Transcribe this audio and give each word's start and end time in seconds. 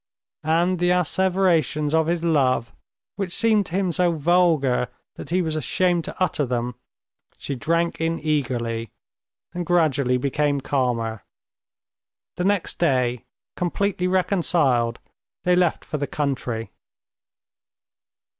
And 0.43 0.79
the 0.79 0.89
asseverations 0.89 1.93
of 1.93 2.07
his 2.07 2.23
love, 2.23 2.73
which 3.17 3.31
seemed 3.31 3.67
to 3.67 3.73
him 3.75 3.91
so 3.91 4.13
vulgar 4.13 4.87
that 5.13 5.29
he 5.29 5.43
was 5.43 5.55
ashamed 5.55 6.05
to 6.05 6.15
utter 6.19 6.43
them, 6.43 6.73
she 7.37 7.53
drank 7.53 8.01
in 8.01 8.17
eagerly, 8.19 8.89
and 9.53 9.63
gradually 9.63 10.17
became 10.17 10.59
calmer. 10.59 11.23
The 12.35 12.43
next 12.45 12.79
day, 12.79 13.25
completely 13.55 14.07
reconciled, 14.07 14.97
they 15.43 15.55
left 15.55 15.85
for 15.85 15.99
the 15.99 16.07
country. 16.07 16.71